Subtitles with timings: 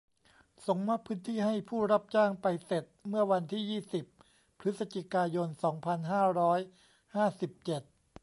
[0.65, 4.05] ส่งมอบพื้นที่ให้ผู้รับจ้างไปเสร็จเมื่อวันที่ ยี่สิบ
[4.59, 6.59] พฤศจิกายน สองพันห้าร้อย
[7.15, 7.81] ห้าสิบเจ็ด